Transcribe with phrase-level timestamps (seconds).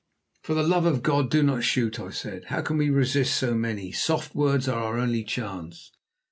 [0.41, 2.45] "For the love of God, do not shoot!" I said.
[2.45, 3.91] "How can we resist so many?
[3.91, 5.91] Soft words are our only chance."